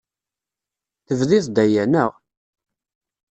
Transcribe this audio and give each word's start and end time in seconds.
Tebdiḍ-d 1.07 1.57
aya, 1.63 1.83
naɣ? 1.85 2.11